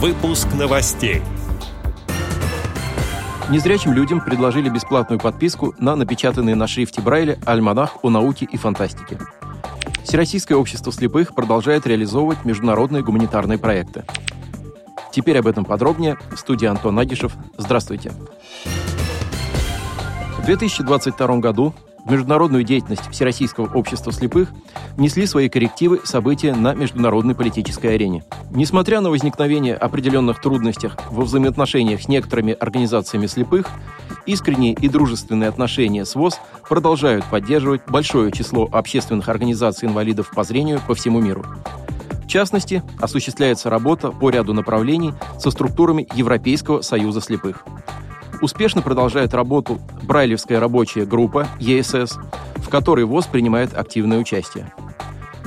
Выпуск 0.00 0.46
новостей. 0.54 1.22
Незрячим 3.50 3.92
людям 3.92 4.20
предложили 4.20 4.68
бесплатную 4.68 5.18
подписку 5.18 5.74
на 5.80 5.96
напечатанный 5.96 6.54
на 6.54 6.68
шрифте 6.68 7.00
Брайля 7.00 7.36
альманах 7.44 7.96
о 8.04 8.08
науке 8.08 8.46
и 8.48 8.56
фантастике. 8.56 9.18
Всероссийское 10.04 10.56
общество 10.56 10.92
слепых 10.92 11.34
продолжает 11.34 11.84
реализовывать 11.88 12.44
международные 12.44 13.02
гуманитарные 13.02 13.58
проекты. 13.58 14.04
Теперь 15.10 15.36
об 15.40 15.48
этом 15.48 15.64
подробнее. 15.64 16.16
В 16.30 16.36
студии 16.36 16.66
Антон 16.66 16.94
Нагишев. 16.94 17.32
Здравствуйте. 17.56 18.12
В 20.38 20.44
2022 20.46 21.38
году 21.38 21.74
международную 22.08 22.64
деятельность 22.64 23.08
Всероссийского 23.10 23.72
общества 23.74 24.12
слепых 24.12 24.50
внесли 24.96 25.26
свои 25.26 25.48
коррективы 25.48 26.00
события 26.04 26.54
на 26.54 26.74
международной 26.74 27.34
политической 27.34 27.94
арене. 27.94 28.24
Несмотря 28.50 29.00
на 29.00 29.10
возникновение 29.10 29.74
определенных 29.74 30.40
трудностей 30.40 30.90
во 31.10 31.24
взаимоотношениях 31.24 32.02
с 32.02 32.08
некоторыми 32.08 32.52
организациями 32.52 33.26
слепых, 33.26 33.68
искренние 34.26 34.72
и 34.72 34.88
дружественные 34.88 35.48
отношения 35.48 36.04
с 36.04 36.14
ВОЗ 36.14 36.40
продолжают 36.68 37.24
поддерживать 37.26 37.82
большое 37.86 38.32
число 38.32 38.68
общественных 38.70 39.28
организаций 39.28 39.88
инвалидов 39.88 40.30
по 40.34 40.44
зрению 40.44 40.80
по 40.86 40.94
всему 40.94 41.20
миру. 41.20 41.44
В 42.24 42.30
частности, 42.30 42.82
осуществляется 43.00 43.70
работа 43.70 44.10
по 44.10 44.28
ряду 44.28 44.52
направлений 44.52 45.14
со 45.38 45.50
структурами 45.50 46.06
Европейского 46.14 46.82
союза 46.82 47.20
слепых– 47.20 47.64
Успешно 48.40 48.82
продолжает 48.82 49.34
работу 49.34 49.80
Брайлевская 50.02 50.60
рабочая 50.60 51.04
группа 51.04 51.48
ЕСС, 51.58 52.18
в 52.56 52.68
которой 52.68 53.04
ВОЗ 53.04 53.26
принимает 53.26 53.76
активное 53.76 54.18
участие. 54.18 54.72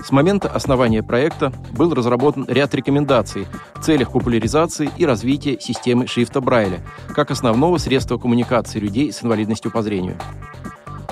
С 0.04 0.12
момента 0.12 0.50
основания 0.50 1.04
проекта 1.04 1.54
был 1.72 1.94
разработан 1.94 2.46
ряд 2.48 2.74
рекомендаций 2.74 3.46
в 3.76 3.84
целях 3.84 4.12
популяризации 4.12 4.90
и 4.98 5.06
развития 5.06 5.58
системы 5.60 6.08
шрифта 6.08 6.42
Брайля 6.42 6.80
как 7.10 7.32
основного 7.32 7.78
средства 7.78 8.18
коммуникации 8.18 8.80
людей 8.80 9.14
с 9.14 9.24
инвалидностью 9.24 9.72
по 9.72 9.82
зрению. 9.84 10.18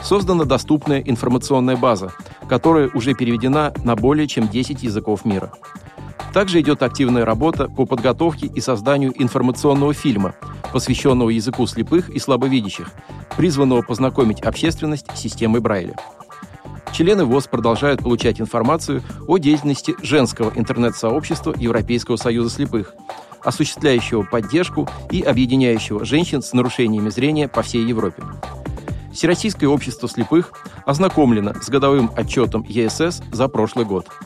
Создана 0.04 0.45
доступная 0.45 1.02
информационная 1.02 1.78
база, 1.78 2.11
которая 2.50 2.89
уже 2.94 3.14
переведена 3.14 3.73
на 3.84 3.95
более 3.95 4.28
чем 4.28 4.48
10 4.48 4.82
языков 4.82 5.23
мира. 5.23 5.52
Также 6.34 6.59
идет 6.61 6.84
активная 6.84 7.26
работа 7.26 7.67
по 7.67 7.86
подготовке 7.86 8.48
и 8.48 8.59
созданию 8.59 9.14
информационного 9.22 9.94
фильма, 9.94 10.36
посвященного 10.72 11.30
языку 11.30 11.66
слепых 11.67 12.09
и 12.09 12.20
слабовидящих, 12.20 12.92
призванного 13.38 13.81
познакомить 13.81 14.42
общественность 14.42 15.08
с 15.14 15.20
системой 15.20 15.61
Брайля. 15.61 15.95
Члены 16.92 17.26
ВОЗ 17.26 17.48
продолжают 17.48 18.02
получать 18.02 18.42
информацию 18.42 19.03
о 19.28 19.38
деятельности 19.38 19.95
женского 20.02 20.52
интернет-сообщества 20.56 21.53
Европейского 21.58 22.17
союза 22.17 22.50
слепых, 22.50 22.94
осуществляющего 23.44 24.23
поддержку 24.23 24.89
и 25.11 25.22
объединяющего 25.22 26.03
женщин 26.03 26.42
с 26.42 26.53
нарушениями 26.53 27.09
зрения 27.09 27.48
по 27.48 27.61
всей 27.61 27.86
Европе. 27.86 28.23
Всероссийское 29.14 29.70
общество 29.70 30.09
слепых 30.09 30.52
ознакомлено 30.86 31.54
с 31.61 31.70
годовым 31.70 32.11
отчетом 32.16 32.66
ЕСС 32.67 33.22
за 33.31 33.48
прошлый 33.48 33.86
год– 33.86 34.08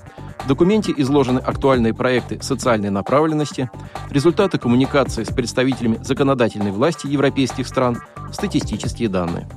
в 0.43 0.47
документе 0.47 0.93
изложены 0.97 1.39
актуальные 1.39 1.93
проекты 1.93 2.41
социальной 2.41 2.89
направленности, 2.89 3.69
результаты 4.09 4.57
коммуникации 4.57 5.23
с 5.23 5.29
представителями 5.29 5.99
законодательной 6.03 6.71
власти 6.71 7.07
европейских 7.07 7.67
стран, 7.67 8.01
статистические 8.31 9.09
данные. 9.09 9.47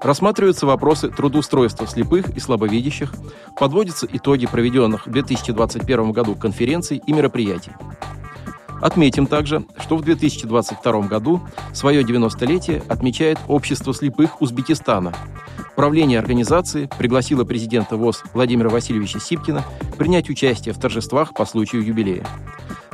Рассматриваются 0.00 0.66
вопросы 0.66 1.08
трудоустройства 1.08 1.86
слепых 1.86 2.28
и 2.36 2.40
слабовидящих, 2.40 3.12
подводятся 3.58 4.06
итоги 4.10 4.46
проведенных 4.46 5.06
в 5.06 5.10
2021 5.10 6.12
году 6.12 6.36
конференций 6.36 7.02
и 7.04 7.12
мероприятий. 7.12 7.72
Отметим 8.80 9.26
также, 9.26 9.64
что 9.80 9.96
в 9.96 10.02
2022 10.02 11.00
году 11.02 11.40
свое 11.72 12.02
90-летие 12.02 12.86
отмечает 12.88 13.38
Общество 13.48 13.92
слепых 13.92 14.40
Узбекистана. 14.40 15.12
Правление 15.78 16.18
организации 16.18 16.90
пригласило 16.98 17.44
президента 17.44 17.96
ВОЗ 17.96 18.24
Владимира 18.34 18.68
Васильевича 18.68 19.20
Сипкина 19.20 19.62
принять 19.96 20.28
участие 20.28 20.74
в 20.74 20.80
торжествах 20.80 21.34
по 21.34 21.46
случаю 21.46 21.86
юбилея. 21.86 22.26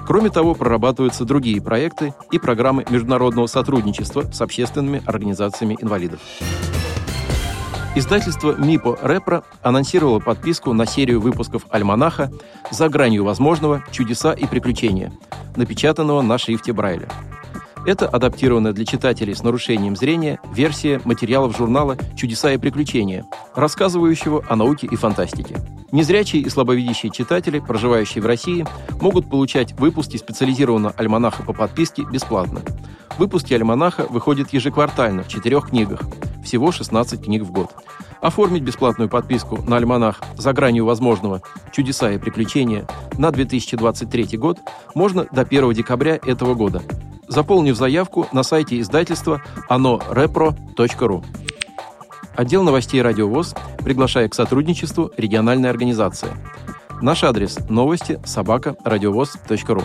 Кроме 0.07 0.29
того, 0.29 0.55
прорабатываются 0.55 1.25
другие 1.25 1.63
проекты 1.63 2.13
и 2.31 2.39
программы 2.39 2.85
международного 2.91 3.47
сотрудничества 3.47 4.31
с 4.31 4.39
общественными 4.43 5.03
организациями 5.07 5.79
инвалидов. 5.81 6.21
Издательство 7.95 8.55
МИПО 8.55 8.99
«Репро» 9.03 9.45
анонсировало 9.63 10.19
подписку 10.21 10.75
на 10.75 10.85
серию 10.85 11.23
выпусков 11.23 11.65
«Альманаха» 11.71 12.31
«За 12.71 12.91
гранью 12.91 13.25
возможного. 13.25 13.83
Чудеса 13.93 14.35
и 14.35 14.45
приключения», 14.45 15.11
напечатанного 15.57 16.21
на 16.21 16.37
шрифте 16.37 16.75
Брайля. 16.75 17.09
Это 17.87 18.09
адаптированная 18.09 18.73
для 18.73 18.87
читателей 18.87 19.35
с 19.35 19.43
нарушением 19.43 19.95
зрения 19.95 20.41
версия 20.55 21.01
материалов 21.05 21.57
журнала 21.57 21.99
«Чудеса 22.17 22.53
и 22.53 22.57
приключения», 22.57 23.27
рассказывающего 23.55 24.43
о 24.49 24.57
науке 24.57 24.87
и 24.91 24.97
фантастике. 24.97 25.57
Незрячие 25.93 26.43
и 26.43 26.49
слабовидящие 26.49 27.13
читатели, 27.13 27.59
проживающие 27.61 28.23
в 28.23 28.27
России, 28.27 28.67
могут 29.01 29.29
получать 29.29 29.79
выпуски 29.79 30.17
специализированного 30.17 30.95
альманаха 30.97 31.43
по 31.43 31.53
подписке 31.53 32.05
бесплатно. 32.11 32.63
Выпуски 33.19 33.53
альманаха 33.53 34.07
выходят 34.09 34.53
ежеквартально 34.53 35.23
в 35.23 35.29
четырех 35.29 35.69
книгах– 35.69 36.01
всего 36.45 36.71
16 36.71 37.25
книг 37.25 37.43
в 37.43 37.51
год. 37.51 37.71
Оформить 38.21 38.63
бесплатную 38.63 39.09
подписку 39.09 39.63
на 39.63 39.77
альманах 39.77 40.23
«За 40.37 40.53
гранью 40.53 40.85
возможного. 40.85 41.43
Чудеса 41.73 42.13
и 42.13 42.19
приключения» 42.19 42.87
на 43.19 43.31
2023 43.31 44.37
год 44.39 44.59
можно 44.95 45.27
до 45.33 45.43
1 45.43 45.73
декабря 45.73 46.19
этого 46.25 46.55
года, 46.55 46.83
заполнив 47.35 47.77
заявку 47.77 48.27
на 48.33 48.43
сайте 48.43 48.81
издательства 48.81 49.43
anorepro.ru. 49.69 51.25
Отдел 52.37 52.63
новостей 52.63 53.03
«Радиовоз» 53.03 53.55
приглашает 53.79 54.33
к 54.33 54.35
сотрудничеству 54.35 55.11
региональной 55.17 55.71
организации. 55.71 56.29
Наш 57.01 57.25
адрес– 57.25 57.59
новости 57.69 58.21
собака 58.25 58.77
радиовоз.ру. 58.85 59.83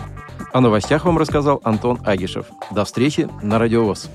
О 0.52 0.60
новостях 0.60 1.04
вам 1.04 1.18
рассказал 1.18 1.60
Антон 1.64 1.98
Агишев. 2.04 2.46
До 2.70 2.84
встречи 2.84 3.28
на 3.42 3.58
«Радиовоз». 3.58 4.08